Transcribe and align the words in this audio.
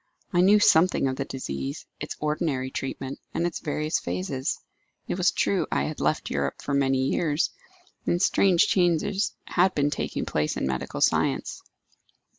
I 0.33 0.41
knew 0.41 0.57
something 0.59 1.07
of 1.07 1.17
the 1.17 1.25
disease, 1.25 1.85
its 1.99 2.15
ordinary 2.19 2.71
treatment, 2.71 3.19
and 3.35 3.45
its 3.45 3.59
various 3.59 3.99
phases. 3.99 4.59
It 5.07 5.15
was 5.15 5.29
true 5.29 5.67
I 5.71 5.83
had 5.83 5.99
left 5.99 6.31
Europe 6.31 6.59
for 6.59 6.73
many 6.73 6.97
years, 7.09 7.51
and 8.07 8.19
strange 8.19 8.65
changes 8.65 9.35
had 9.45 9.75
been 9.75 9.91
taking 9.91 10.25
place 10.25 10.57
in 10.57 10.65
medical 10.65 11.01
science. 11.01 11.61